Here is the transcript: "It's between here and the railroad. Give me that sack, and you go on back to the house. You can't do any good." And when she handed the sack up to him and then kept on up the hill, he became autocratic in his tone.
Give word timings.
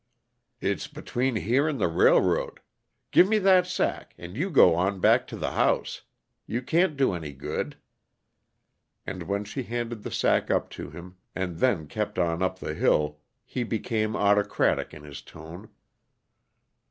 "It's 0.59 0.87
between 0.87 1.35
here 1.35 1.67
and 1.67 1.79
the 1.79 1.87
railroad. 1.87 2.59
Give 3.11 3.27
me 3.27 3.37
that 3.37 3.67
sack, 3.67 4.15
and 4.17 4.35
you 4.35 4.49
go 4.49 4.73
on 4.73 4.99
back 4.99 5.27
to 5.27 5.37
the 5.37 5.51
house. 5.51 6.01
You 6.47 6.63
can't 6.63 6.97
do 6.97 7.13
any 7.13 7.33
good." 7.33 7.77
And 9.05 9.21
when 9.27 9.43
she 9.43 9.61
handed 9.61 10.01
the 10.01 10.09
sack 10.09 10.49
up 10.49 10.71
to 10.71 10.89
him 10.89 11.17
and 11.35 11.57
then 11.59 11.85
kept 11.85 12.17
on 12.17 12.41
up 12.41 12.57
the 12.57 12.73
hill, 12.73 13.19
he 13.45 13.61
became 13.61 14.15
autocratic 14.15 14.91
in 14.91 15.03
his 15.03 15.21
tone. 15.21 15.69